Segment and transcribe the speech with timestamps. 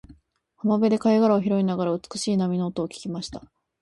[0.57, 3.43] 浜辺で貝殻を拾いながら、美しい波の音を聞きました。